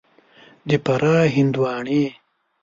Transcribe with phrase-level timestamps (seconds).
[0.67, 2.03] د فراه هندوانې